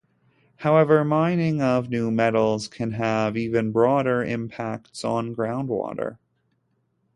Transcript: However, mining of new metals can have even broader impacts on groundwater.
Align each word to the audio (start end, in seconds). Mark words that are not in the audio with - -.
However, 0.55 1.03
mining 1.05 1.61
of 1.61 1.91
new 1.91 2.09
metals 2.09 2.67
can 2.67 2.93
have 2.93 3.37
even 3.37 3.71
broader 3.71 4.23
impacts 4.23 5.03
on 5.05 5.35
groundwater. 5.35 6.17